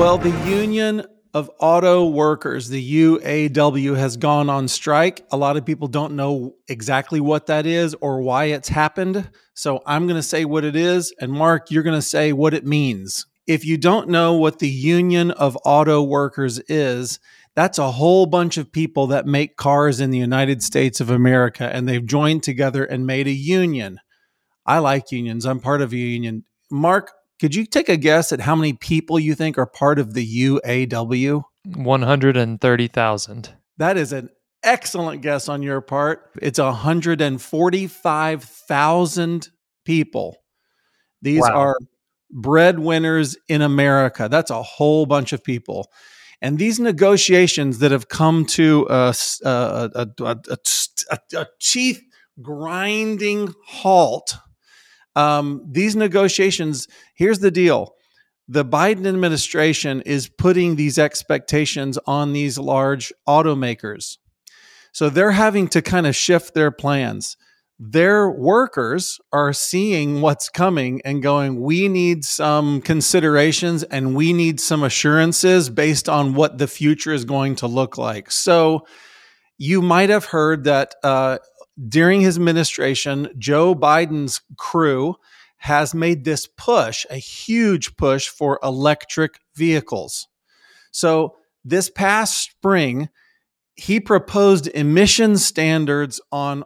Well, 0.00 0.16
the 0.16 0.30
Union 0.48 1.02
of 1.34 1.50
Auto 1.60 2.06
Workers, 2.08 2.70
the 2.70 2.94
UAW, 2.94 3.98
has 3.98 4.16
gone 4.16 4.48
on 4.48 4.66
strike. 4.66 5.26
A 5.30 5.36
lot 5.36 5.58
of 5.58 5.66
people 5.66 5.88
don't 5.88 6.16
know 6.16 6.54
exactly 6.68 7.20
what 7.20 7.48
that 7.48 7.66
is 7.66 7.94
or 8.00 8.22
why 8.22 8.44
it's 8.44 8.70
happened. 8.70 9.28
So 9.52 9.82
I'm 9.84 10.06
going 10.06 10.16
to 10.16 10.22
say 10.22 10.46
what 10.46 10.64
it 10.64 10.74
is, 10.74 11.12
and 11.20 11.30
Mark, 11.30 11.70
you're 11.70 11.82
going 11.82 11.98
to 11.98 12.00
say 12.00 12.32
what 12.32 12.54
it 12.54 12.64
means. 12.64 13.26
If 13.46 13.66
you 13.66 13.76
don't 13.76 14.08
know 14.08 14.32
what 14.32 14.58
the 14.58 14.70
Union 14.70 15.32
of 15.32 15.58
Auto 15.66 16.02
Workers 16.02 16.60
is, 16.60 17.20
that's 17.54 17.76
a 17.76 17.90
whole 17.90 18.24
bunch 18.24 18.56
of 18.56 18.72
people 18.72 19.08
that 19.08 19.26
make 19.26 19.58
cars 19.58 20.00
in 20.00 20.10
the 20.10 20.16
United 20.16 20.62
States 20.62 21.02
of 21.02 21.10
America, 21.10 21.68
and 21.70 21.86
they've 21.86 22.06
joined 22.06 22.42
together 22.42 22.84
and 22.84 23.06
made 23.06 23.26
a 23.26 23.32
union. 23.32 24.00
I 24.64 24.78
like 24.78 25.12
unions. 25.12 25.44
I'm 25.44 25.60
part 25.60 25.82
of 25.82 25.92
a 25.92 25.96
union. 25.98 26.46
Mark, 26.70 27.12
could 27.40 27.54
you 27.54 27.64
take 27.64 27.88
a 27.88 27.96
guess 27.96 28.32
at 28.32 28.40
how 28.40 28.54
many 28.54 28.74
people 28.74 29.18
you 29.18 29.34
think 29.34 29.56
are 29.56 29.66
part 29.66 29.98
of 29.98 30.12
the 30.12 30.44
UAW? 30.44 31.42
130,000. 31.64 33.54
That 33.78 33.96
is 33.96 34.12
an 34.12 34.28
excellent 34.62 35.22
guess 35.22 35.48
on 35.48 35.62
your 35.62 35.80
part. 35.80 36.32
It's 36.42 36.58
145,000 36.58 39.48
people. 39.86 40.36
These 41.22 41.40
wow. 41.40 41.56
are 41.56 41.78
breadwinners 42.30 43.38
in 43.48 43.62
America. 43.62 44.28
That's 44.30 44.50
a 44.50 44.62
whole 44.62 45.06
bunch 45.06 45.32
of 45.32 45.42
people. 45.42 45.90
And 46.42 46.58
these 46.58 46.78
negotiations 46.78 47.78
that 47.80 47.90
have 47.90 48.08
come 48.08 48.46
to 48.46 48.86
a, 48.88 49.12
a, 49.44 49.90
a, 49.94 50.08
a 51.34 51.46
teeth 51.58 52.00
grinding 52.40 53.52
halt 53.66 54.36
um, 55.16 55.66
these 55.70 55.96
negotiations, 55.96 56.88
here's 57.14 57.40
the 57.40 57.50
deal 57.50 57.94
the 58.48 58.64
Biden 58.64 59.06
administration 59.06 60.02
is 60.02 60.28
putting 60.28 60.74
these 60.74 60.98
expectations 60.98 61.98
on 62.04 62.32
these 62.32 62.58
large 62.58 63.12
automakers. 63.28 64.18
So 64.92 65.08
they're 65.08 65.30
having 65.30 65.68
to 65.68 65.80
kind 65.80 66.04
of 66.04 66.16
shift 66.16 66.52
their 66.52 66.72
plans. 66.72 67.36
Their 67.78 68.28
workers 68.28 69.20
are 69.32 69.52
seeing 69.52 70.20
what's 70.20 70.48
coming 70.48 71.00
and 71.04 71.22
going, 71.22 71.60
we 71.60 71.86
need 71.86 72.24
some 72.24 72.80
considerations 72.80 73.84
and 73.84 74.16
we 74.16 74.32
need 74.32 74.58
some 74.58 74.82
assurances 74.82 75.70
based 75.70 76.08
on 76.08 76.34
what 76.34 76.58
the 76.58 76.66
future 76.66 77.14
is 77.14 77.24
going 77.24 77.54
to 77.56 77.68
look 77.68 77.98
like. 77.98 78.32
So 78.32 78.84
you 79.58 79.80
might 79.80 80.10
have 80.10 80.24
heard 80.24 80.64
that 80.64 80.96
uh, 81.04 81.38
during 81.88 82.20
his 82.20 82.36
administration, 82.36 83.28
Joe 83.38 83.74
Biden's 83.74 84.42
crew 84.56 85.16
has 85.58 85.94
made 85.94 86.24
this 86.24 86.46
push, 86.46 87.06
a 87.10 87.16
huge 87.16 87.96
push 87.96 88.28
for 88.28 88.58
electric 88.62 89.40
vehicles. 89.54 90.28
So 90.90 91.36
this 91.64 91.90
past 91.90 92.50
spring, 92.50 93.08
he 93.74 94.00
proposed 94.00 94.66
emission 94.68 95.36
standards 95.36 96.20
on 96.32 96.64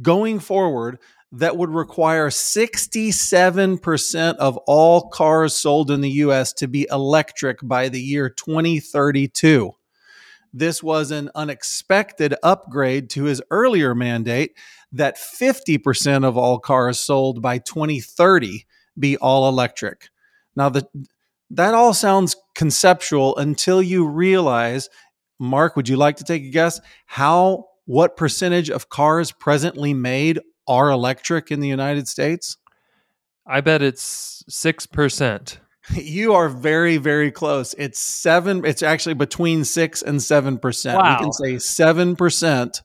going 0.00 0.40
forward 0.40 0.98
that 1.32 1.56
would 1.56 1.70
require 1.70 2.30
67% 2.30 4.36
of 4.36 4.56
all 4.66 5.08
cars 5.08 5.54
sold 5.54 5.90
in 5.90 6.00
the 6.00 6.10
US 6.10 6.52
to 6.54 6.68
be 6.68 6.86
electric 6.90 7.58
by 7.62 7.88
the 7.88 8.00
year 8.00 8.30
2032. 8.30 9.72
This 10.56 10.84
was 10.84 11.10
an 11.10 11.30
unexpected 11.34 12.36
upgrade 12.44 13.10
to 13.10 13.24
his 13.24 13.42
earlier 13.50 13.92
mandate 13.92 14.56
that 14.92 15.16
50% 15.16 16.24
of 16.24 16.38
all 16.38 16.60
cars 16.60 17.00
sold 17.00 17.42
by 17.42 17.58
2030 17.58 18.64
be 18.96 19.16
all 19.16 19.48
electric. 19.48 20.10
Now, 20.54 20.68
the, 20.68 20.86
that 21.50 21.74
all 21.74 21.92
sounds 21.92 22.36
conceptual 22.54 23.36
until 23.36 23.82
you 23.82 24.06
realize, 24.06 24.88
Mark, 25.40 25.74
would 25.74 25.88
you 25.88 25.96
like 25.96 26.18
to 26.18 26.24
take 26.24 26.44
a 26.44 26.50
guess 26.50 26.80
how 27.06 27.66
what 27.86 28.16
percentage 28.16 28.70
of 28.70 28.88
cars 28.88 29.32
presently 29.32 29.92
made 29.92 30.38
are 30.68 30.88
electric 30.88 31.50
in 31.50 31.58
the 31.58 31.68
United 31.68 32.06
States? 32.06 32.58
I 33.44 33.60
bet 33.60 33.82
it's 33.82 34.44
6%. 34.48 35.58
You 35.94 36.34
are 36.34 36.48
very, 36.48 36.96
very 36.96 37.30
close. 37.30 37.74
It's 37.76 38.00
seven. 38.00 38.64
It's 38.64 38.82
actually 38.82 39.14
between 39.14 39.64
six 39.64 40.02
and 40.02 40.22
seven 40.22 40.58
percent. 40.58 40.98
Wow. 40.98 41.18
We 41.18 41.24
can 41.24 41.32
say 41.32 41.58
seven 41.58 42.16
percent, 42.16 42.82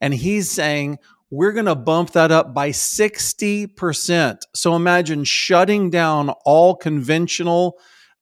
and 0.00 0.12
he's 0.12 0.50
saying 0.50 0.98
we're 1.30 1.52
going 1.52 1.66
to 1.66 1.74
bump 1.74 2.10
that 2.12 2.32
up 2.32 2.52
by 2.52 2.72
sixty 2.72 3.66
percent. 3.66 4.44
So 4.54 4.74
imagine 4.74 5.24
shutting 5.24 5.90
down 5.90 6.30
all 6.44 6.74
conventional 6.74 7.78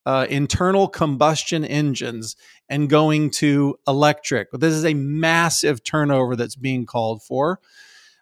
uh, 0.06 0.26
internal 0.28 0.88
combustion 0.88 1.64
engines 1.64 2.36
and 2.68 2.88
going 2.88 3.30
to 3.30 3.76
electric. 3.86 4.48
This 4.52 4.74
is 4.74 4.84
a 4.84 4.94
massive 4.94 5.82
turnover 5.82 6.36
that's 6.36 6.56
being 6.56 6.86
called 6.86 7.22
for. 7.22 7.60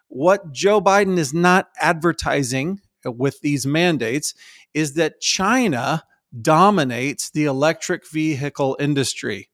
What 0.07 0.51
Joe 0.51 0.81
Biden 0.81 1.17
is 1.17 1.33
not 1.33 1.69
advertising 1.79 2.81
with 3.05 3.41
these 3.41 3.65
mandates 3.65 4.33
is 4.73 4.93
that 4.93 5.21
China 5.21 6.03
dominates 6.41 7.31
the 7.31 7.45
electric 7.45 8.09
vehicle 8.09 8.77
industry. 8.79 9.49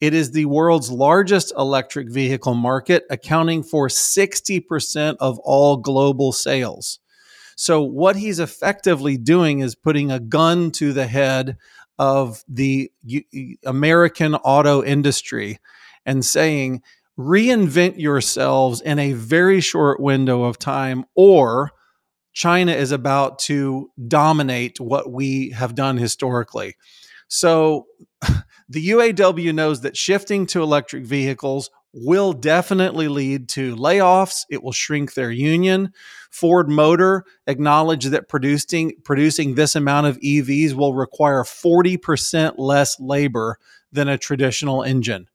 It 0.00 0.14
is 0.14 0.30
the 0.30 0.44
world's 0.44 0.90
largest 0.90 1.52
electric 1.56 2.10
vehicle 2.10 2.54
market, 2.54 3.04
accounting 3.10 3.62
for 3.62 3.88
60% 3.88 5.16
of 5.18 5.38
all 5.40 5.76
global 5.76 6.32
sales. 6.32 7.00
So, 7.56 7.82
what 7.82 8.14
he's 8.14 8.38
effectively 8.38 9.16
doing 9.16 9.58
is 9.58 9.74
putting 9.74 10.12
a 10.12 10.20
gun 10.20 10.70
to 10.72 10.92
the 10.92 11.08
head 11.08 11.56
of 11.98 12.44
the 12.48 12.92
American 13.64 14.36
auto 14.36 14.84
industry 14.84 15.58
and 16.06 16.24
saying, 16.24 16.82
reinvent 17.18 17.98
yourselves 17.98 18.80
in 18.80 19.00
a 19.00 19.12
very 19.12 19.60
short 19.60 19.98
window 19.98 20.44
of 20.44 20.58
time, 20.58 21.04
or 21.16 21.72
China 22.38 22.70
is 22.70 22.92
about 22.92 23.40
to 23.40 23.90
dominate 24.06 24.78
what 24.78 25.10
we 25.10 25.50
have 25.50 25.74
done 25.74 25.96
historically. 25.96 26.76
So 27.26 27.88
the 28.68 28.90
UAW 28.90 29.52
knows 29.52 29.80
that 29.80 29.96
shifting 29.96 30.46
to 30.46 30.62
electric 30.62 31.04
vehicles 31.04 31.68
will 31.92 32.32
definitely 32.32 33.08
lead 33.08 33.48
to 33.48 33.74
layoffs. 33.74 34.44
It 34.48 34.62
will 34.62 34.70
shrink 34.70 35.14
their 35.14 35.32
union. 35.32 35.92
Ford 36.30 36.68
Motor 36.68 37.24
acknowledged 37.48 38.12
that 38.12 38.28
producing 38.28 38.92
producing 39.02 39.56
this 39.56 39.74
amount 39.74 40.06
of 40.06 40.20
EVs 40.20 40.74
will 40.74 40.94
require 40.94 41.42
40% 41.42 42.54
less 42.56 43.00
labor 43.00 43.58
than 43.90 44.06
a 44.06 44.16
traditional 44.16 44.84
engine. 44.84 45.26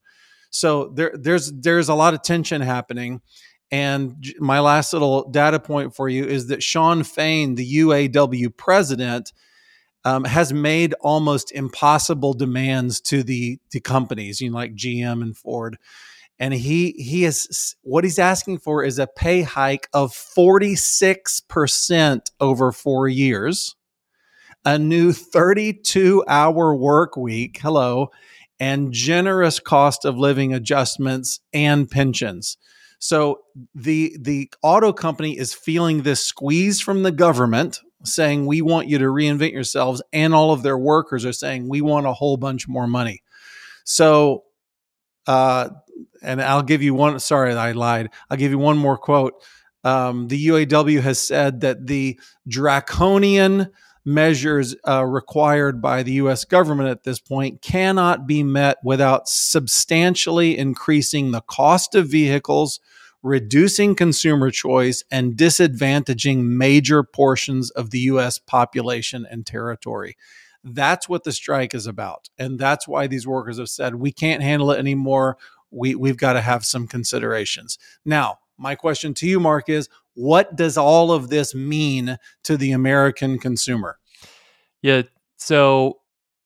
So 0.52 0.94
there, 0.96 1.12
there's 1.14 1.52
there's 1.52 1.90
a 1.90 1.96
lot 1.96 2.14
of 2.14 2.22
tension 2.22 2.62
happening. 2.62 3.20
And 3.72 4.24
my 4.40 4.60
last 4.60 4.94
little 4.94 5.30
data 5.30 5.60
point 5.60 5.96
for 5.96 6.08
you 6.08 6.26
is 6.26 6.48
that 6.48 6.62
Shawn 6.62 7.04
Fain, 7.04 7.56
the 7.56 7.78
UAW 7.78 8.56
president, 8.56 9.34
um, 10.06 10.26
has 10.26 10.54
made 10.54 10.94
almost 11.02 11.52
impossible 11.52 12.34
demands 12.34 13.02
to 13.02 13.24
the 13.24 13.58
the 13.72 13.80
companies, 13.80 14.42
you 14.42 14.52
know, 14.52 14.58
like 14.58 14.76
GM 14.76 15.22
and 15.22 15.38
Ford. 15.38 15.78
And 16.40 16.54
he 16.54 16.92
he 16.98 17.26
is 17.26 17.76
what 17.84 18.04
he's 18.04 18.20
asking 18.20 18.60
for 18.60 18.84
is 18.84 19.00
a 19.00 19.08
pay 19.08 19.44
hike 19.44 19.88
of 19.94 20.12
46% 20.12 22.22
over 22.40 22.72
four 22.72 23.08
years, 23.08 23.76
a 24.66 24.78
new 24.78 25.14
32 25.14 26.24
hour 26.28 26.76
work 26.76 27.16
week, 27.16 27.60
hello, 27.62 28.10
and 28.60 28.92
generous 28.92 29.60
cost 29.60 30.06
of 30.06 30.18
living 30.18 30.54
adjustments 30.54 31.40
and 31.54 31.90
pensions. 31.90 32.58
So 33.04 33.42
the 33.76 34.16
the 34.18 34.50
auto 34.62 34.94
company 34.94 35.38
is 35.38 35.54
feeling 35.54 36.04
this 36.04 36.26
squeeze 36.26 36.80
from 36.80 37.04
the 37.04 37.12
government 37.12 37.82
saying 38.06 38.46
we 38.46 38.62
want 38.62 38.88
you 38.88 38.98
to 38.98 39.04
reinvent 39.04 39.52
yourselves 39.52 40.02
and 40.14 40.34
all 40.34 40.54
of 40.54 40.64
their 40.64 40.78
workers 40.78 41.26
are 41.26 41.34
saying 41.34 41.68
we 41.68 41.82
want 41.82 42.08
a 42.08 42.14
whole 42.14 42.38
bunch 42.38 42.66
more 42.66 42.88
money. 42.88 43.22
So 43.84 44.46
uh 45.28 45.72
and 46.22 46.42
I'll 46.42 46.64
give 46.64 46.82
you 46.82 46.94
one 46.94 47.20
sorry 47.20 47.54
I 47.54 47.74
lied. 47.74 48.10
I'll 48.30 48.38
give 48.38 48.52
you 48.52 48.58
one 48.58 48.78
more 48.78 48.98
quote. 48.98 49.34
Um, 49.84 50.30
the 50.30 50.48
UAW 50.48 51.02
has 51.02 51.20
said 51.20 51.60
that 51.60 51.86
the 51.86 52.18
draconian 52.48 53.68
measures 54.06 54.76
uh, 54.88 55.06
required 55.06 55.82
by 55.82 56.04
the 56.04 56.14
US 56.14 56.46
government 56.46 56.90
at 56.90 57.04
this 57.04 57.20
point 57.20 57.62
cannot 57.62 58.28
be 58.28 58.44
met 58.44 58.78
without 58.84 59.30
substantially 59.30 60.58
increasing 60.58 61.32
the 61.32 61.42
cost 61.42 61.96
of 61.96 62.08
vehicles, 62.08 62.80
reducing 63.22 63.96
consumer 63.96 64.52
choice, 64.52 65.04
and 65.10 65.38
disadvantaging 65.38 66.44
major 66.44 67.04
portions 67.04 67.72
of 67.72 67.92
the 67.92 68.00
US 68.00 68.40
population 68.40 69.26
and 69.30 69.46
territory. 69.46 70.18
That's 70.64 71.10
what 71.10 71.24
the 71.24 71.32
strike 71.32 71.74
is 71.74 71.88
about. 71.88 72.30
And 72.38 72.60
that's 72.60 72.88
why 72.88 73.08
these 73.08 73.28
workers 73.28 73.58
have 73.58 73.70
said, 73.70 73.96
we 73.96 74.12
can't 74.12 74.42
handle 74.42 74.72
it 74.72 74.80
anymore. 74.80 75.38
We, 75.72 75.96
we've 75.96 76.18
got 76.18 76.34
to 76.34 76.42
have 76.42 76.66
some 76.66 76.88
considerations. 76.88 77.78
Now, 78.06 78.40
my 78.58 78.76
question 78.76 79.14
to 79.16 79.28
you, 79.28 79.40
Mark, 79.40 79.70
is 79.70 79.90
what 80.16 80.56
does 80.56 80.78
all 80.78 81.12
of 81.12 81.30
this 81.30 81.56
mean 81.56 82.18
to 82.44 82.58
the 82.58 82.72
American 82.72 83.40
consumer? 83.40 83.98
Yeah. 84.82 85.04
So 85.38 86.00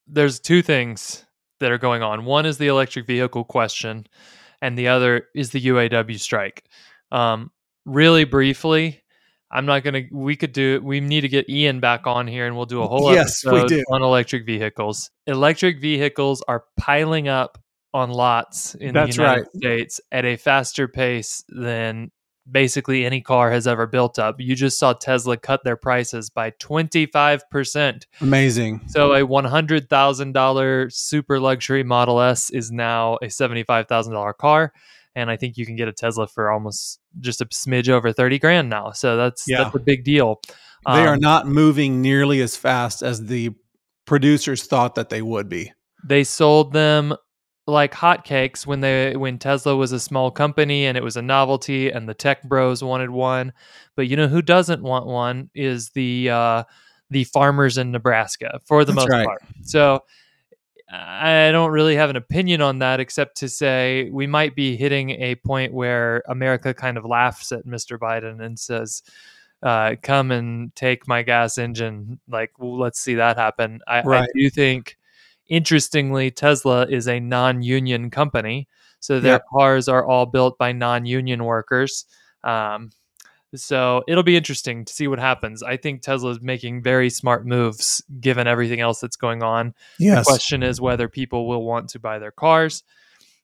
there's 0.06 0.40
two 0.40 0.62
things 0.62 1.24
that 1.60 1.70
are 1.70 1.78
going 1.78 2.02
on. 2.02 2.24
One 2.24 2.46
is 2.46 2.58
the 2.58 2.68
electric 2.68 3.06
vehicle 3.06 3.44
question, 3.44 4.06
and 4.62 4.78
the 4.78 4.88
other 4.88 5.28
is 5.34 5.50
the 5.50 5.60
UAW 5.60 6.18
strike. 6.18 6.64
Um, 7.12 7.50
really 7.84 8.24
briefly, 8.24 9.02
I'm 9.50 9.66
not 9.66 9.82
gonna. 9.82 10.02
We 10.10 10.36
could 10.36 10.52
do. 10.52 10.80
We 10.82 11.00
need 11.00 11.22
to 11.22 11.28
get 11.28 11.48
Ian 11.48 11.80
back 11.80 12.06
on 12.06 12.26
here, 12.26 12.46
and 12.46 12.56
we'll 12.56 12.66
do 12.66 12.82
a 12.82 12.86
whole 12.86 13.12
yes, 13.12 13.44
episode 13.44 13.82
on 13.90 14.02
electric 14.02 14.46
vehicles. 14.46 15.10
Electric 15.26 15.80
vehicles 15.80 16.42
are 16.48 16.64
piling 16.78 17.28
up 17.28 17.58
on 17.98 18.10
lots 18.10 18.74
in 18.76 18.94
That's 18.94 19.16
the 19.16 19.22
United 19.22 19.40
right. 19.40 19.56
States 19.56 20.00
at 20.10 20.24
a 20.24 20.36
faster 20.36 20.88
pace 20.88 21.44
than 21.48 22.10
basically 22.50 23.04
any 23.04 23.20
car 23.20 23.50
has 23.50 23.66
ever 23.66 23.86
built 23.86 24.18
up. 24.18 24.36
You 24.38 24.54
just 24.54 24.78
saw 24.78 24.94
Tesla 24.94 25.36
cut 25.36 25.64
their 25.64 25.76
prices 25.76 26.30
by 26.30 26.52
25%. 26.52 28.04
Amazing. 28.20 28.80
So 28.88 29.12
a 29.12 29.20
$100,000 29.20 30.92
super 30.92 31.40
luxury 31.40 31.82
Model 31.82 32.20
S 32.20 32.50
is 32.50 32.70
now 32.70 33.16
a 33.16 33.26
$75,000 33.26 34.36
car 34.38 34.72
and 35.18 35.30
I 35.30 35.36
think 35.36 35.56
you 35.56 35.66
can 35.66 35.74
get 35.74 35.88
a 35.88 35.92
Tesla 35.92 36.28
for 36.28 36.50
almost 36.50 37.00
just 37.18 37.40
a 37.40 37.46
smidge 37.46 37.88
over 37.88 38.12
30 38.12 38.38
grand 38.38 38.70
now. 38.70 38.92
So 38.92 39.16
that's 39.16 39.44
yeah. 39.48 39.64
that's 39.64 39.74
a 39.74 39.80
big 39.80 40.04
deal. 40.04 40.40
They 40.86 41.02
um, 41.02 41.08
are 41.08 41.16
not 41.16 41.48
moving 41.48 42.00
nearly 42.00 42.40
as 42.40 42.56
fast 42.56 43.02
as 43.02 43.26
the 43.26 43.50
producers 44.06 44.64
thought 44.64 44.94
that 44.94 45.08
they 45.08 45.20
would 45.20 45.48
be. 45.48 45.72
They 46.04 46.22
sold 46.22 46.72
them 46.72 47.14
like 47.68 47.92
hotcakes 47.92 48.66
when 48.66 48.80
they 48.80 49.14
when 49.14 49.38
Tesla 49.38 49.76
was 49.76 49.92
a 49.92 50.00
small 50.00 50.30
company 50.30 50.86
and 50.86 50.96
it 50.96 51.04
was 51.04 51.16
a 51.16 51.22
novelty 51.22 51.90
and 51.90 52.08
the 52.08 52.14
tech 52.14 52.42
bros 52.44 52.82
wanted 52.82 53.10
one. 53.10 53.52
But 53.94 54.08
you 54.08 54.16
know 54.16 54.26
who 54.26 54.42
doesn't 54.42 54.82
want 54.82 55.06
one 55.06 55.50
is 55.54 55.90
the 55.90 56.30
uh, 56.30 56.64
the 57.10 57.24
farmers 57.24 57.78
in 57.78 57.90
Nebraska 57.90 58.60
for 58.64 58.84
the 58.84 58.92
That's 58.92 59.06
most 59.06 59.12
right. 59.12 59.26
part. 59.26 59.42
So 59.62 60.02
I 60.90 61.50
don't 61.52 61.70
really 61.70 61.96
have 61.96 62.08
an 62.08 62.16
opinion 62.16 62.62
on 62.62 62.78
that 62.78 63.00
except 63.00 63.36
to 63.38 63.48
say 63.48 64.08
we 64.10 64.26
might 64.26 64.56
be 64.56 64.76
hitting 64.76 65.10
a 65.10 65.34
point 65.34 65.74
where 65.74 66.22
America 66.26 66.72
kind 66.72 66.96
of 66.96 67.04
laughs 67.04 67.52
at 67.52 67.66
Mr. 67.66 67.98
Biden 67.98 68.42
and 68.42 68.58
says, 68.58 69.02
uh, 69.62 69.96
"Come 70.02 70.30
and 70.30 70.74
take 70.74 71.06
my 71.06 71.22
gas 71.22 71.58
engine." 71.58 72.18
Like, 72.26 72.52
well, 72.58 72.78
let's 72.78 72.98
see 72.98 73.16
that 73.16 73.36
happen. 73.36 73.80
I, 73.86 74.02
right. 74.02 74.22
I 74.22 74.26
do 74.34 74.48
think 74.48 74.97
Interestingly, 75.48 76.30
Tesla 76.30 76.86
is 76.86 77.08
a 77.08 77.20
non 77.20 77.62
union 77.62 78.10
company. 78.10 78.68
So 79.00 79.20
their 79.20 79.40
cars 79.52 79.88
are 79.88 80.04
all 80.04 80.26
built 80.26 80.58
by 80.58 80.72
non 80.72 81.06
union 81.06 81.44
workers. 81.44 82.04
Um, 82.44 82.90
so 83.54 84.02
it'll 84.06 84.22
be 84.22 84.36
interesting 84.36 84.84
to 84.84 84.92
see 84.92 85.08
what 85.08 85.18
happens. 85.18 85.62
I 85.62 85.76
think 85.78 86.02
Tesla 86.02 86.30
is 86.30 86.40
making 86.40 86.82
very 86.82 87.08
smart 87.08 87.46
moves 87.46 88.02
given 88.20 88.46
everything 88.46 88.80
else 88.80 89.00
that's 89.00 89.16
going 89.16 89.42
on. 89.42 89.74
Yes. 89.98 90.18
The 90.18 90.30
question 90.30 90.62
is 90.62 90.80
whether 90.80 91.08
people 91.08 91.48
will 91.48 91.62
want 91.62 91.88
to 91.90 91.98
buy 91.98 92.18
their 92.18 92.30
cars. 92.30 92.82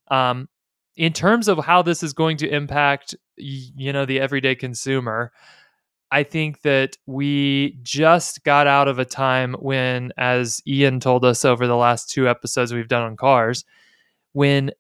Um, 0.09 0.49
in 0.97 1.13
terms 1.13 1.49
of 1.49 1.59
how 1.59 1.83
this 1.83 2.03
is 2.03 2.13
going 2.13 2.37
to 2.39 2.49
impact, 2.49 3.15
you 3.37 3.93
know, 3.93 4.05
the 4.05 4.21
everyday 4.21 4.55
consumer, 4.55 5.33
I 6.15 6.23
think 6.23 6.63
that 6.63 6.97
we 7.07 7.77
just 7.83 8.45
got 8.45 8.69
out 8.69 8.87
of 8.87 9.01
a 9.01 9.05
time 9.05 9.55
when, 9.55 10.13
as 10.17 10.63
Ian 10.65 11.01
told 11.01 11.25
us 11.25 11.45
over 11.45 11.67
the 11.67 11.75
last 11.75 12.09
two 12.09 12.29
episodes 12.29 12.73
we've 12.73 12.87
done 12.87 13.03
on 13.03 13.17
cars, 13.17 13.65
when 14.33 14.71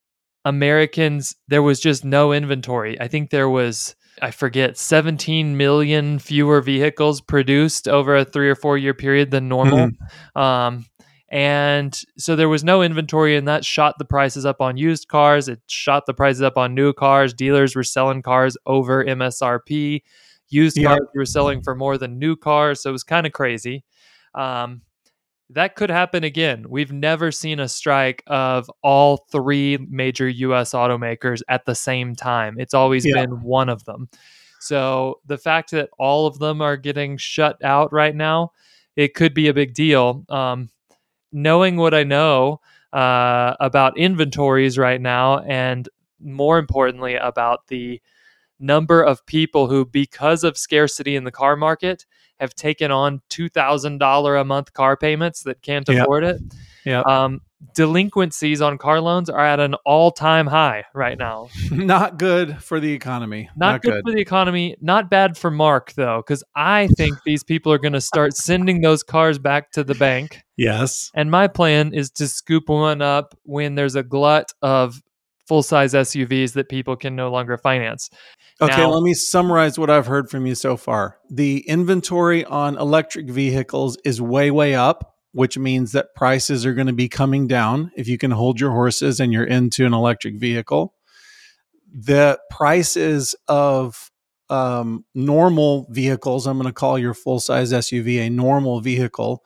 Americans, 0.45 1.35
there 1.49 1.61
was 1.61 1.81
just 1.81 2.05
no 2.05 2.33
inventory. 2.33 3.01
I 3.01 3.09
think 3.09 3.31
there 3.31 3.51
was, 3.51 3.97
I 4.23 4.31
forget, 4.31 4.79
17 4.79 5.57
million 5.57 6.21
fewer 6.21 6.61
vehicles 6.61 7.21
produced 7.21 7.89
over 7.89 8.15
a 8.15 8.25
three 8.25 8.49
or 8.49 8.55
four 8.55 8.79
year 8.79 8.95
period 8.95 9.33
than 9.33 9.49
normal. 9.49 9.89
Mm-hmm. 9.89 10.41
Um, 10.41 10.87
and 11.31 12.01
so 12.17 12.37
there 12.37 12.49
was 12.49 12.63
no 12.63 12.81
inventory, 12.81 13.37
and 13.37 13.49
that 13.49 13.65
shot 13.65 13.97
the 13.99 14.05
prices 14.05 14.47
up 14.47 14.61
on 14.61 14.77
used 14.77 15.09
cars. 15.09 15.49
It 15.49 15.61
shot 15.67 16.07
the 16.07 16.15
prices 16.15 16.43
up 16.43 16.57
on 16.57 16.77
new 16.77 16.93
cars. 16.93 17.35
Dealers 17.35 17.75
were 17.75 17.83
selling 17.83 18.23
cars 18.23 18.57
over 18.67 19.05
MSRP 19.05 20.03
used 20.49 20.76
cars 20.82 21.00
you 21.14 21.20
were 21.20 21.26
selling 21.26 21.62
for 21.62 21.75
more 21.75 21.99
than 21.99 22.19
new 22.19 22.37
cars. 22.37 22.82
So 22.82 22.91
it 22.91 22.93
was 22.93 23.05
kind 23.05 23.26
of 23.26 23.32
crazy. 23.32 23.85
Um, 24.35 24.82
that 25.50 25.76
could 25.76 25.91
happen 25.91 26.25
again. 26.25 26.67
We've 26.69 26.93
never 26.93 27.31
seen 27.31 27.61
a 27.61 27.69
strike 27.69 28.23
of 28.26 28.70
all 28.82 29.26
three 29.31 29.79
major 29.91 30.29
US 30.29 30.73
automakers 30.73 31.43
at 31.49 31.64
the 31.64 31.75
same 31.75 32.14
time. 32.14 32.56
It's 32.58 32.75
always 32.75 33.05
yeah. 33.05 33.14
been 33.14 33.43
one 33.43 33.69
of 33.69 33.85
them. 33.85 34.08
So 34.61 35.20
the 35.26 35.37
fact 35.37 35.73
that 35.73 35.91
all 35.99 36.26
of 36.26 36.38
them 36.38 36.62
are 36.62 36.79
getting 36.79 37.19
shut 37.19 37.62
out 37.62 37.93
right 37.93 38.17
now, 38.17 38.52
it 38.96 39.14
could 39.14 39.35
be 39.35 39.49
a 39.49 39.55
big 39.55 39.75
deal. 39.75 40.25
Um, 40.31 40.70
knowing 41.32 41.76
what 41.76 41.93
I 41.93 42.05
know 42.05 42.61
uh, 42.93 43.55
about 43.61 43.99
inventories 43.99 44.79
right 44.79 45.00
now, 45.00 45.41
and 45.41 45.87
more 46.20 46.58
importantly, 46.58 47.17
about 47.17 47.67
the 47.67 48.00
number 48.59 49.03
of 49.03 49.25
people 49.27 49.69
who, 49.69 49.85
because 49.85 50.45
of 50.45 50.56
scarcity 50.56 51.17
in 51.17 51.25
the 51.25 51.33
car 51.33 51.56
market, 51.56 52.06
have 52.41 52.55
taken 52.55 52.91
on 52.91 53.21
two 53.29 53.49
thousand 53.49 53.99
dollar 53.99 54.37
a 54.37 54.45
month 54.45 54.73
car 54.73 54.97
payments 54.97 55.43
that 55.45 55.62
can't 55.62 55.89
yep. 55.89 56.03
afford 56.03 56.25
it. 56.25 56.41
Yeah. 56.85 57.01
Um, 57.01 57.41
delinquencies 57.75 58.61
on 58.61 58.77
car 58.77 59.01
loans 59.01 59.31
are 59.31 59.45
at 59.45 59.61
an 59.61 59.75
all 59.87 60.11
time 60.11 60.47
high 60.47 60.85
right 60.95 61.17
now. 61.17 61.49
Not 61.71 62.19
good 62.19 62.62
for 62.62 62.81
the 62.81 62.93
economy. 62.93 63.49
Not, 63.56 63.73
Not 63.73 63.83
good, 63.83 63.91
good, 63.91 64.03
for 64.05 64.12
the 64.12 64.21
economy. 64.21 64.77
Not 64.81 65.11
bad 65.11 65.39
for 65.39 65.51
Mark 65.51 65.93
though, 65.95 66.19
because 66.19 66.45
I 66.55 66.89
think 66.89 67.17
these 67.25 67.43
people 67.43 67.73
are 67.73 67.79
going 67.79 67.95
to 67.95 68.01
start 68.01 68.37
sending 68.37 68.81
those 68.81 69.03
cars 69.03 69.39
back 69.39 69.71
to 69.73 69.85
the 69.85 69.95
bank. 69.95 70.43
Yes. 70.56 71.11
And 71.15 71.31
my 71.31 71.49
plan 71.49 71.95
is 71.95 72.11
to 72.12 72.29
scoop 72.29 72.69
one 72.69 73.03
up 73.03 73.37
when 73.45 73.75
there's 73.75 73.95
a 73.95 74.03
glut 74.03 74.53
of 74.62 75.01
full 75.46 75.62
size 75.62 75.94
SUVs 75.94 76.52
that 76.55 76.69
people 76.69 76.96
can 76.96 77.14
no 77.14 77.31
longer 77.31 77.56
finance. 77.56 78.11
Okay, 78.61 78.76
now, 78.76 78.91
let 78.91 79.02
me 79.02 79.14
summarize 79.14 79.79
what 79.79 79.91
I've 79.91 80.06
heard 80.06 80.31
from 80.31 80.46
you 80.46 80.55
so 80.55 80.76
far. 80.76 81.19
The 81.31 81.58
inventory 81.69 82.44
on 82.44 82.76
electric 82.76 83.29
vehicles 83.29 83.99
is 84.05 84.20
way, 84.20 84.50
way 84.50 84.75
up, 84.75 85.17
which 85.32 85.58
means 85.58 85.93
that 85.93 86.14
prices 86.14 86.64
are 86.64 86.75
going 86.75 86.87
to 86.87 86.93
be 86.93 87.08
coming 87.08 87.46
down 87.46 87.91
if 87.96 88.06
you 88.06 88.19
can 88.19 88.31
hold 88.31 88.61
your 88.61 88.70
horses 88.70 89.20
and 89.20 89.32
you're 89.32 89.44
into 89.44 89.85
an 89.85 89.93
electric 89.93 90.37
vehicle. 90.37 90.94
The 91.93 92.38
prices 92.50 93.35
of 93.49 94.11
um, 94.49 95.05
normal 95.14 95.87
vehicles, 95.91 96.46
I'm 96.46 96.58
going 96.58 96.69
to 96.69 96.73
call 96.73 96.99
your 96.99 97.14
full 97.14 97.41
size 97.41 97.73
SUV 97.73 98.20
a 98.20 98.31
normal 98.31 98.81
vehicle, 98.81 99.43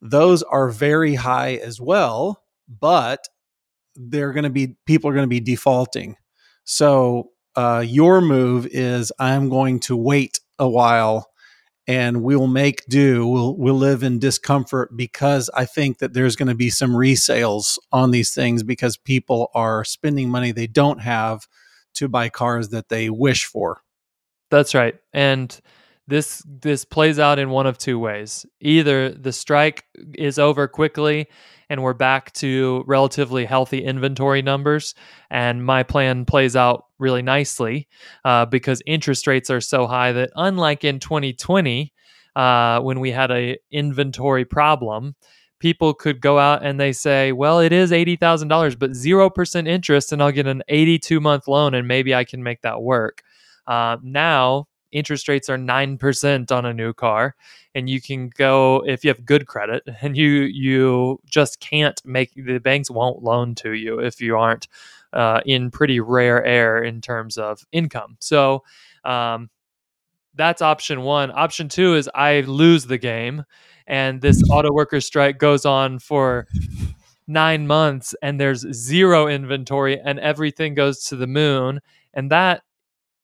those 0.00 0.42
are 0.42 0.68
very 0.68 1.14
high 1.14 1.54
as 1.56 1.80
well, 1.80 2.42
but 2.68 3.28
they're 3.96 4.32
going 4.32 4.44
to 4.44 4.50
be 4.50 4.76
people 4.86 5.10
are 5.10 5.14
going 5.14 5.24
to 5.24 5.28
be 5.28 5.40
defaulting. 5.40 6.16
So 6.64 7.30
uh, 7.54 7.84
your 7.86 8.20
move 8.20 8.66
is 8.70 9.12
I'm 9.18 9.48
going 9.48 9.80
to 9.80 9.96
wait 9.96 10.40
a 10.58 10.68
while 10.68 11.30
and 11.86 12.22
we'll 12.22 12.48
make 12.48 12.84
do. 12.86 13.26
We'll 13.26 13.56
we'll 13.56 13.74
live 13.74 14.02
in 14.02 14.18
discomfort 14.18 14.96
because 14.96 15.48
I 15.54 15.64
think 15.64 15.98
that 15.98 16.12
there's 16.12 16.36
going 16.36 16.48
to 16.48 16.54
be 16.54 16.70
some 16.70 16.92
resales 16.92 17.78
on 17.92 18.10
these 18.10 18.34
things 18.34 18.62
because 18.62 18.96
people 18.96 19.50
are 19.54 19.84
spending 19.84 20.28
money 20.28 20.52
they 20.52 20.66
don't 20.66 21.00
have 21.00 21.46
to 21.94 22.08
buy 22.08 22.28
cars 22.28 22.70
that 22.70 22.88
they 22.88 23.08
wish 23.08 23.44
for. 23.44 23.80
That's 24.50 24.74
right. 24.74 24.96
And 25.12 25.58
this 26.08 26.42
this 26.46 26.84
plays 26.84 27.18
out 27.18 27.38
in 27.38 27.50
one 27.50 27.66
of 27.66 27.78
two 27.78 27.98
ways. 27.98 28.46
Either 28.60 29.10
the 29.10 29.32
strike 29.32 29.84
is 30.14 30.38
over 30.38 30.68
quickly 30.68 31.28
and 31.68 31.82
we're 31.82 31.94
back 31.94 32.32
to 32.34 32.84
relatively 32.86 33.44
healthy 33.44 33.82
inventory 33.84 34.42
numbers. 34.42 34.94
And 35.30 35.64
my 35.64 35.82
plan 35.82 36.24
plays 36.24 36.54
out 36.54 36.84
really 36.98 37.22
nicely 37.22 37.88
uh, 38.24 38.46
because 38.46 38.82
interest 38.86 39.26
rates 39.26 39.50
are 39.50 39.60
so 39.60 39.86
high 39.86 40.12
that, 40.12 40.30
unlike 40.36 40.84
in 40.84 41.00
2020, 41.00 41.92
uh, 42.36 42.80
when 42.80 43.00
we 43.00 43.10
had 43.10 43.30
a 43.30 43.58
inventory 43.70 44.44
problem, 44.44 45.16
people 45.58 45.94
could 45.94 46.20
go 46.20 46.38
out 46.38 46.62
and 46.62 46.78
they 46.78 46.92
say, 46.92 47.32
"Well, 47.32 47.60
it 47.60 47.72
is 47.72 47.92
eighty 47.92 48.14
thousand 48.14 48.48
dollars, 48.48 48.76
but 48.76 48.94
zero 48.94 49.30
percent 49.30 49.66
interest, 49.66 50.12
and 50.12 50.22
I'll 50.22 50.32
get 50.32 50.46
an 50.46 50.62
eighty-two 50.68 51.18
month 51.18 51.48
loan, 51.48 51.72
and 51.72 51.88
maybe 51.88 52.14
I 52.14 52.24
can 52.24 52.42
make 52.42 52.60
that 52.60 52.82
work." 52.82 53.22
Uh, 53.66 53.96
now 54.02 54.66
interest 54.92 55.28
rates 55.28 55.48
are 55.48 55.58
9% 55.58 56.52
on 56.52 56.64
a 56.64 56.72
new 56.72 56.92
car 56.92 57.34
and 57.74 57.90
you 57.90 58.00
can 58.00 58.28
go 58.28 58.82
if 58.86 59.04
you 59.04 59.08
have 59.08 59.24
good 59.24 59.46
credit 59.46 59.82
and 60.00 60.16
you 60.16 60.42
you 60.42 61.20
just 61.26 61.60
can't 61.60 62.00
make 62.04 62.32
the 62.34 62.58
banks 62.58 62.90
won't 62.90 63.22
loan 63.22 63.54
to 63.54 63.72
you 63.72 63.98
if 63.98 64.20
you 64.20 64.36
aren't 64.36 64.68
uh, 65.12 65.40
in 65.46 65.70
pretty 65.70 66.00
rare 66.00 66.44
air 66.44 66.82
in 66.82 67.00
terms 67.00 67.38
of 67.38 67.64
income. 67.72 68.16
So 68.20 68.64
um, 69.04 69.48
that's 70.34 70.60
option 70.60 71.02
one. 71.02 71.30
Option 71.30 71.68
two 71.68 71.94
is 71.94 72.08
i 72.14 72.40
lose 72.40 72.86
the 72.86 72.98
game 72.98 73.44
and 73.86 74.20
this 74.20 74.42
auto 74.50 74.72
worker 74.72 75.00
strike 75.00 75.38
goes 75.38 75.64
on 75.64 75.98
for 75.98 76.46
nine 77.26 77.66
months 77.66 78.14
and 78.22 78.40
there's 78.40 78.60
zero 78.72 79.26
inventory 79.26 79.98
and 80.00 80.18
everything 80.20 80.74
goes 80.74 81.04
to 81.04 81.16
the 81.16 81.26
moon 81.26 81.80
and 82.14 82.30
that 82.30 82.62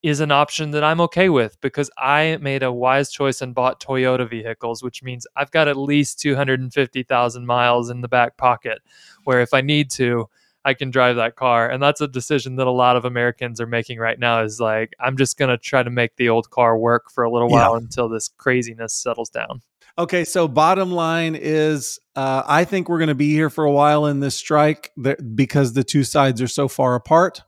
is 0.03 0.21
an 0.21 0.33
option 0.33 0.73
that 0.73 0.83
I'm 0.83 1.01
okay 1.03 1.29
with 1.29 1.61
because 1.61 1.91
I 1.97 2.37
made 2.41 2.63
a 2.63 2.73
wise 2.73 3.11
choice 3.11 3.41
and 3.41 3.55
bought 3.55 3.81
Toyota 3.81 4.29
vehicles, 4.29 4.83
which 4.83 5.03
means 5.03 5.27
I've 5.37 5.53
got 5.53 5.69
at 5.69 5.77
least 5.77 6.19
250,000 6.21 7.47
miles 7.47 7.89
in 7.89 8.01
the 8.01 8.09
back 8.09 8.37
pocket 8.37 8.81
where 9.25 9.41
if 9.41 9.55
I 9.55 9.61
need 9.61 9.91
to, 9.93 10.29
I 10.65 10.75
can 10.75 10.91
drive 10.91 11.17
that 11.17 11.37
car. 11.37 11.69
And 11.69 11.83
that's 11.83 12.01
a 12.01 12.09
decision 12.09 12.57
that 12.57 12.67
a 12.67 12.73
lot 12.73 12.97
of 12.97 13.05
Americans 13.05 13.61
are 13.61 13.67
making 13.67 13.99
right 13.99 14.19
now 14.19 14.43
is 14.43 14.61
like, 14.61 14.95
I'm 15.01 15.17
just 15.17 15.39
going 15.39 15.51
to 15.51 15.59
try 15.59 15.83
to 15.83 15.91
make 15.91 16.17
the 16.17 16.29
old 16.29 16.51
car 16.51 16.77
work 16.77 17.11
for 17.11 17.23
a 17.23 17.31
little 17.31 17.49
while 17.49 17.73
yeah. 17.73 17.79
until 17.79 18.09
this 18.09 18.29
craziness 18.29 18.95
settles 18.95 19.31
down. 19.31 19.63
Okay, 19.99 20.25
so 20.25 20.49
bottom 20.49 20.91
line 20.91 21.35
is, 21.35 22.01
uh, 22.17 22.43
I 22.47 22.65
think 22.65 22.89
we're 22.89 22.99
going 22.99 23.09
to 23.09 23.15
be 23.15 23.33
here 23.33 23.51
for 23.51 23.65
a 23.65 23.71
while 23.71 24.07
in 24.07 24.21
this 24.21 24.35
strike 24.35 24.91
because 25.35 25.75
the 25.75 25.85
two 25.85 26.03
sides 26.03 26.41
are 26.41 26.49
so 26.49 26.67
far 26.67 26.95
apart 26.95 27.43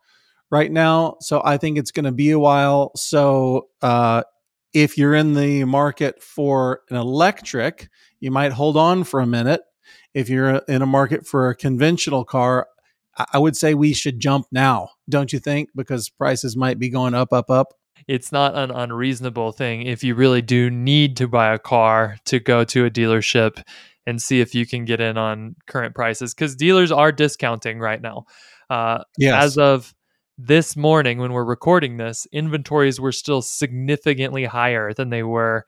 right 0.55 0.71
now. 0.71 1.17
So 1.21 1.43
I 1.45 1.59
think 1.59 1.79
it's 1.79 1.91
going 1.91 2.05
to 2.05 2.13
be 2.13 2.31
a 2.31 2.39
while. 2.39 2.93
So 2.95 3.71
uh, 3.83 4.23
if 4.73 4.97
you're 4.97 5.17
in 5.17 5.35
the 5.35 5.65
market 5.65 6.23
for 6.23 6.83
an 6.91 6.97
electric, 6.97 7.89
you 8.21 8.31
might 8.31 8.53
hold 8.53 8.77
on 8.77 9.03
for 9.03 9.19
a 9.19 9.27
minute. 9.27 9.63
If 10.15 10.29
you're 10.29 10.59
in 10.69 10.81
a 10.81 10.87
market 10.87 11.27
for 11.27 11.49
a 11.49 11.57
conventional 11.57 12.25
car, 12.25 12.69
I 13.33 13.39
would 13.39 13.57
say 13.57 13.75
we 13.75 13.95
should 13.95 14.21
jump 14.21 14.47
now, 14.53 14.91
don't 15.09 15.33
you 15.33 15.41
think? 15.41 15.71
Because 15.75 16.09
prices 16.09 16.57
might 16.57 16.79
be 16.79 16.89
going 16.89 17.15
up, 17.15 17.33
up, 17.33 17.51
up. 17.51 17.75
It's 18.07 18.31
not 18.31 18.55
an 18.55 18.71
unreasonable 18.71 19.51
thing 19.51 19.83
if 19.83 20.05
you 20.05 20.15
really 20.15 20.43
do 20.43 20.71
need 20.71 21.17
to 21.17 21.27
buy 21.27 21.53
a 21.53 21.59
car 21.59 22.17
to 22.27 22.39
go 22.39 22.63
to 22.63 22.85
a 22.85 22.91
dealership 22.91 23.61
and 24.07 24.23
see 24.23 24.41
if 24.41 24.55
you 24.55 24.67
can 24.67 24.85
get 24.85 25.01
in 25.01 25.19
on 25.19 25.57
current 25.67 25.97
prices 25.97 26.33
because 26.33 26.55
dealers 26.55 26.93
are 26.93 27.11
discounting 27.11 27.81
right 27.81 28.01
now. 28.01 28.27
Uh, 28.71 29.03
yes. 29.19 29.45
As 29.45 29.59
of 29.59 29.95
this 30.37 30.77
morning, 30.77 31.19
when 31.19 31.33
we're 31.33 31.45
recording 31.45 31.97
this, 31.97 32.27
inventories 32.33 33.01
were 33.01 33.13
still 33.13 33.43
significantly 33.43 34.45
higher 34.45 34.93
than 34.93 35.11
they 35.11 35.23
were 35.23 35.67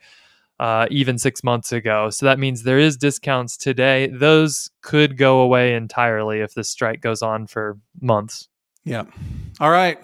uh, 0.59 0.87
even 0.91 1.19
six 1.19 1.45
months 1.45 1.73
ago. 1.73 2.11
So 2.11 2.27
that 2.27 2.39
means 2.39 2.63
there 2.63 2.79
is 2.79 2.97
discounts 2.97 3.57
today. 3.57 4.09
Those 4.09 4.71
could 4.81 5.17
go 5.17 5.41
away 5.41 5.75
entirely 5.75 6.41
if 6.41 6.55
this 6.55 6.71
strike 6.71 7.01
goes 7.01 7.23
on 7.23 7.47
for 7.47 7.79
months. 8.01 8.49
Yeah. 8.85 9.05
All 9.61 9.71
right. 9.71 9.99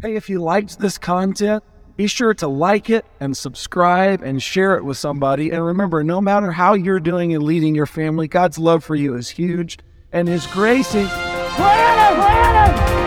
Hey, 0.00 0.16
if 0.16 0.30
you 0.30 0.40
liked 0.40 0.78
this 0.78 0.96
content, 0.96 1.62
be 1.96 2.06
sure 2.06 2.34
to 2.34 2.48
like 2.48 2.88
it 2.88 3.04
and 3.20 3.36
subscribe 3.36 4.22
and 4.22 4.42
share 4.42 4.76
it 4.76 4.84
with 4.84 4.96
somebody. 4.96 5.50
And 5.50 5.64
remember, 5.64 6.02
no 6.02 6.20
matter 6.20 6.52
how 6.52 6.74
you're 6.74 7.00
doing 7.00 7.34
and 7.34 7.42
leading 7.42 7.74
your 7.74 7.86
family, 7.86 8.28
God's 8.28 8.58
love 8.58 8.82
for 8.82 8.94
you 8.94 9.14
is 9.14 9.28
huge 9.28 9.78
and 10.12 10.26
His 10.26 10.46
grace 10.46 10.94
is. 10.94 11.08
Brandon, 11.56 12.16
Brandon! 12.16 13.01